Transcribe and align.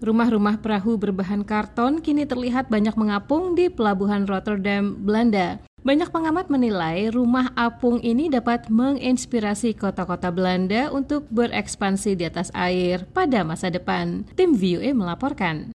Rumah-rumah 0.00 0.64
perahu 0.64 0.96
berbahan 0.96 1.44
karton 1.44 2.00
kini 2.00 2.24
terlihat 2.24 2.72
banyak 2.72 2.96
mengapung 2.96 3.52
di 3.52 3.68
pelabuhan 3.68 4.24
Rotterdam, 4.24 4.96
Belanda. 4.96 5.60
Banyak 5.84 6.08
pengamat 6.08 6.48
menilai 6.48 7.12
rumah 7.12 7.52
apung 7.52 8.00
ini 8.00 8.32
dapat 8.32 8.72
menginspirasi 8.72 9.76
kota-kota 9.76 10.32
Belanda 10.32 10.88
untuk 10.88 11.28
berekspansi 11.28 12.16
di 12.16 12.24
atas 12.24 12.48
air 12.56 13.04
pada 13.12 13.44
masa 13.44 13.68
depan. 13.68 14.24
Tim 14.40 14.56
VOA 14.56 14.96
melaporkan. 14.96 15.72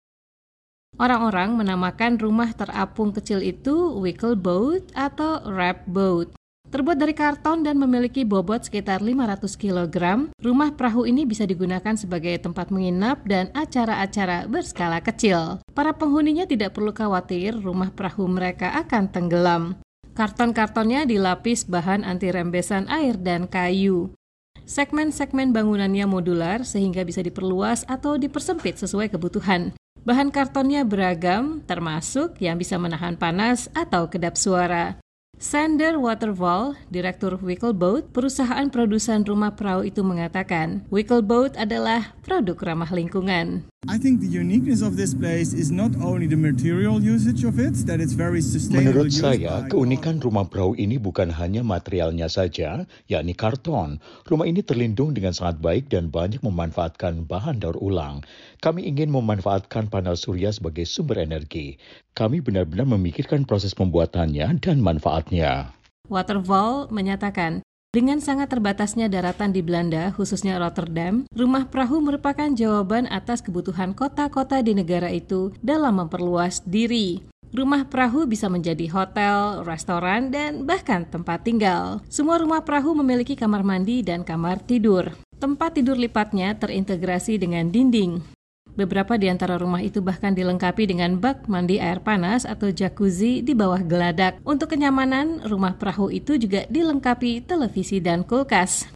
Orang-orang 1.03 1.59
menamakan 1.59 2.23
rumah 2.23 2.55
terapung 2.55 3.11
kecil 3.11 3.43
itu 3.43 3.91
wickle 3.99 4.39
boat 4.39 4.87
atau 4.95 5.43
wrap 5.51 5.83
boat. 5.91 6.31
Terbuat 6.73 6.97
dari 6.97 7.13
karton 7.13 7.61
dan 7.61 7.77
memiliki 7.77 8.25
bobot 8.25 8.65
sekitar 8.65 9.05
500 9.05 9.45
kg, 9.61 9.97
rumah 10.41 10.73
perahu 10.73 11.05
ini 11.05 11.29
bisa 11.29 11.45
digunakan 11.45 11.93
sebagai 11.93 12.33
tempat 12.41 12.73
menginap 12.73 13.21
dan 13.29 13.53
acara-acara 13.53 14.49
berskala 14.49 15.05
kecil. 15.05 15.61
Para 15.77 15.93
penghuninya 15.93 16.49
tidak 16.49 16.73
perlu 16.73 16.97
khawatir 16.97 17.61
rumah 17.61 17.93
perahu 17.93 18.25
mereka 18.25 18.73
akan 18.81 19.05
tenggelam. 19.13 19.77
Karton-kartonnya 20.17 21.05
dilapis 21.05 21.69
bahan 21.69 22.09
anti 22.09 22.33
rembesan 22.33 22.89
air 22.89 23.21
dan 23.21 23.45
kayu. 23.45 24.17
Segmen-segmen 24.65 25.53
bangunannya 25.53 26.09
modular 26.09 26.65
sehingga 26.65 27.05
bisa 27.05 27.21
diperluas 27.21 27.85
atau 27.85 28.17
dipersempit 28.17 28.81
sesuai 28.81 29.13
kebutuhan. 29.13 29.77
Bahan 30.09 30.33
kartonnya 30.33 30.89
beragam, 30.89 31.61
termasuk 31.69 32.41
yang 32.41 32.57
bisa 32.57 32.81
menahan 32.81 33.21
panas 33.21 33.69
atau 33.77 34.09
kedap 34.09 34.41
suara. 34.41 35.02
Sander 35.43 35.99
Waterval, 35.99 36.79
Direktur 36.87 37.35
Wickleboat, 37.43 38.15
perusahaan 38.15 38.71
produsen 38.71 39.27
rumah 39.27 39.59
perahu 39.59 39.83
itu 39.83 40.07
mengatakan, 40.07 40.87
Wickleboat 40.87 41.59
adalah 41.59 42.15
produk 42.23 42.55
ramah 42.63 42.95
lingkungan. 42.95 43.67
I 43.91 43.99
think 43.99 44.23
the 44.23 44.31
uniqueness 44.31 44.79
of 44.79 44.95
this 44.95 45.11
place 45.11 45.51
is 45.51 45.75
not 45.75 45.99
only 45.99 46.31
the 46.31 46.39
material 46.39 47.03
usage 47.03 47.43
of 47.43 47.59
it, 47.59 47.75
that 47.91 47.99
it's 47.99 48.15
very 48.15 48.39
sustainable. 48.39 48.95
Menurut 48.95 49.11
saya, 49.11 49.67
keunikan 49.67 50.23
rumah 50.23 50.47
perahu 50.47 50.79
ini 50.79 51.03
bukan 51.03 51.27
hanya 51.35 51.67
materialnya 51.67 52.31
saja, 52.31 52.87
yakni 53.11 53.35
karton. 53.35 53.99
Rumah 54.31 54.47
ini 54.47 54.63
terlindung 54.63 55.19
dengan 55.19 55.35
sangat 55.35 55.59
baik 55.59 55.91
dan 55.91 56.15
banyak 56.15 56.47
memanfaatkan 56.47 57.27
bahan 57.27 57.59
daur 57.59 57.75
ulang. 57.83 58.23
Kami 58.63 58.87
ingin 58.87 59.11
memanfaatkan 59.11 59.91
panel 59.91 60.15
surya 60.15 60.55
sebagai 60.55 60.87
sumber 60.87 61.19
energi. 61.19 61.75
Kami 62.15 62.39
benar-benar 62.39 62.87
memikirkan 62.87 63.43
proses 63.51 63.75
pembuatannya 63.75 64.63
dan 64.63 64.79
manfaatnya. 64.79 65.75
Waterval 66.07 66.87
menyatakan, 66.95 67.67
dengan 67.93 68.25
sangat 68.25 68.49
terbatasnya 68.49 69.13
daratan 69.13 69.53
di 69.53 69.61
Belanda, 69.61 70.17
khususnya 70.17 70.57
Rotterdam, 70.57 71.29
rumah 71.37 71.69
perahu 71.69 72.01
merupakan 72.01 72.49
jawaban 72.49 73.05
atas 73.13 73.45
kebutuhan 73.45 73.93
kota-kota 73.93 74.65
di 74.65 74.73
negara 74.73 75.13
itu 75.13 75.53
dalam 75.61 76.01
memperluas 76.01 76.65
diri. 76.65 77.21
Rumah 77.53 77.85
perahu 77.93 78.25
bisa 78.25 78.49
menjadi 78.49 78.89
hotel, 78.89 79.61
restoran, 79.69 80.33
dan 80.33 80.65
bahkan 80.65 81.05
tempat 81.05 81.45
tinggal. 81.45 82.01
Semua 82.09 82.41
rumah 82.41 82.65
perahu 82.65 82.97
memiliki 82.97 83.37
kamar 83.37 83.61
mandi 83.61 84.01
dan 84.01 84.25
kamar 84.25 84.65
tidur. 84.65 85.13
Tempat 85.37 85.77
tidur 85.77 86.01
lipatnya 86.01 86.57
terintegrasi 86.57 87.37
dengan 87.37 87.69
dinding. 87.69 88.25
Beberapa 88.73 89.21
di 89.21 89.29
antara 89.29 89.61
rumah 89.61 89.85
itu 89.85 90.01
bahkan 90.01 90.33
dilengkapi 90.33 90.89
dengan 90.89 91.21
bak 91.21 91.45
mandi 91.45 91.77
air 91.77 92.01
panas 92.01 92.49
atau 92.49 92.73
jacuzzi 92.73 93.45
di 93.45 93.53
bawah 93.53 93.85
geladak. 93.85 94.41
Untuk 94.49 94.73
kenyamanan, 94.73 95.45
rumah 95.45 95.77
perahu 95.77 96.09
itu 96.09 96.41
juga 96.41 96.65
dilengkapi 96.73 97.45
televisi 97.45 98.01
dan 98.01 98.25
kulkas. 98.25 98.89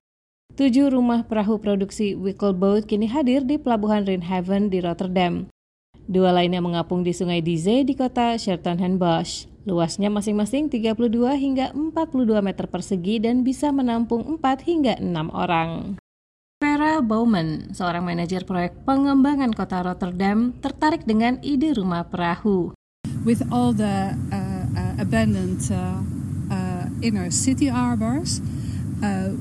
Tujuh 0.56 0.88
rumah 0.88 1.28
perahu 1.28 1.60
produksi 1.60 2.16
Wickleboat 2.16 2.88
kini 2.88 3.04
hadir 3.04 3.44
di 3.44 3.60
pelabuhan 3.60 4.08
Rijnhaven 4.08 4.72
di 4.72 4.80
Rotterdam. 4.80 5.52
Dua 6.08 6.32
lainnya 6.32 6.64
mengapung 6.64 7.04
di 7.04 7.12
sungai 7.12 7.44
Dize 7.44 7.84
di 7.84 7.92
kota 7.92 8.40
Bosch. 8.96 9.44
Luasnya 9.66 10.08
masing-masing 10.08 10.72
32 10.72 11.34
hingga 11.36 11.74
42 11.74 12.38
meter 12.38 12.70
persegi 12.70 13.18
dan 13.18 13.42
bisa 13.42 13.74
menampung 13.74 14.24
4 14.38 14.62
hingga 14.62 14.94
6 15.02 15.28
orang. 15.34 15.98
Vera 16.76 17.00
Bowman, 17.00 17.72
seorang 17.72 18.04
manajer 18.04 18.44
proyek 18.44 18.84
pengembangan 18.84 19.48
kota 19.56 19.80
Rotterdam, 19.80 20.52
tertarik 20.60 21.08
dengan 21.08 21.40
ide 21.40 21.72
rumah 21.72 22.04
perahu. 22.04 22.76
With 23.24 23.40
all 23.48 23.72
the 23.72 24.12
uh, 24.12 24.64
uh, 24.76 24.94
abandoned 25.00 25.64
uh, 25.72 26.04
uh, 26.52 26.84
inner 27.00 27.32
city 27.32 27.72
harbors, 27.72 28.44
uh, 29.00 29.32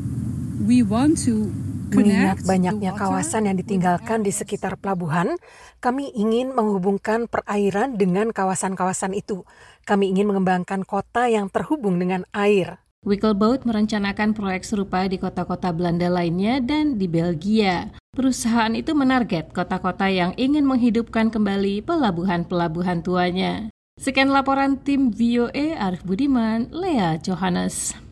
we 0.63 0.79
want 0.79 1.19
to 1.27 1.51
Mengingat 1.91 2.47
banyaknya 2.47 2.95
kawasan 2.95 3.51
yang 3.51 3.59
ditinggalkan 3.59 4.23
di 4.23 4.31
sekitar 4.31 4.79
pelabuhan, 4.79 5.35
kami 5.83 6.15
ingin 6.15 6.55
menghubungkan 6.55 7.27
perairan 7.27 7.99
dengan 7.99 8.31
kawasan-kawasan 8.31 9.11
itu. 9.11 9.43
Kami 9.83 10.07
ingin 10.07 10.31
mengembangkan 10.31 10.87
kota 10.87 11.27
yang 11.27 11.51
terhubung 11.51 11.99
dengan 11.99 12.23
air. 12.31 12.79
Wickleboat 13.05 13.69
merencanakan 13.69 14.33
proyek 14.33 14.65
serupa 14.65 15.05
di 15.05 15.21
kota-kota 15.21 15.69
Belanda 15.69 16.09
lainnya 16.09 16.57
dan 16.57 16.97
di 16.97 17.05
Belgia. 17.05 17.93
Perusahaan 18.17 18.73
itu 18.73 18.97
menarget 18.97 19.53
kota-kota 19.53 20.09
yang 20.09 20.33
ingin 20.41 20.65
menghidupkan 20.65 21.29
kembali 21.29 21.85
pelabuhan-pelabuhan 21.85 23.05
tuanya. 23.05 23.69
Sekian 24.01 24.33
laporan 24.33 24.81
tim 24.81 25.13
VOA 25.13 25.77
Arif 25.77 26.01
Budiman, 26.01 26.67
Lea 26.73 27.21
Johannes. 27.21 28.04